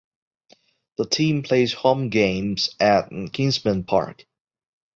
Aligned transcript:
The 0.97 1.05
team 1.05 1.43
plays 1.43 1.73
home 1.73 2.09
games 2.09 2.75
at 2.79 3.11
Kinsmen 3.33 3.83
Park. 3.85 4.25